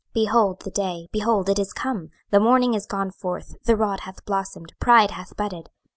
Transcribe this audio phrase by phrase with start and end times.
[0.15, 3.99] 26:007:010 Behold the day, behold, it is come: the morning is gone forth; the rod
[3.99, 5.69] hath blossomed, pride hath budded.